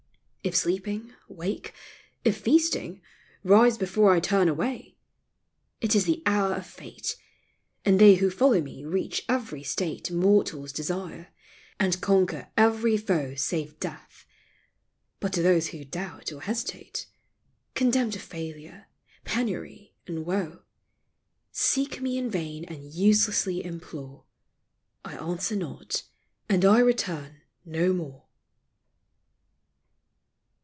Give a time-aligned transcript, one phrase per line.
[0.43, 1.71] If sleeping, wake—
[2.25, 2.99] if feasting,
[3.43, 4.97] rise before I turn away.
[5.81, 7.15] It is the hour of fate,
[7.85, 11.27] And they who follow me reach every state Mortals desire,
[11.79, 14.25] and conquer every foe Save death;
[15.19, 17.05] but those who doubt or hesitate,
[17.75, 18.87] Condemned to failure,
[19.23, 20.63] penury, and woe,
[21.51, 24.25] Seek me in vain and uselessly implore—
[25.05, 26.01] I answer not,
[26.49, 28.25] and I return no more.